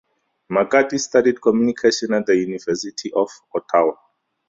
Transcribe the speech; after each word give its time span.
Makati 0.51 0.97
studied 0.99 1.39
Communication 1.39 2.11
at 2.15 2.25
the 2.25 2.35
University 2.35 3.13
of 3.13 3.29
Ottawa. 3.53 3.93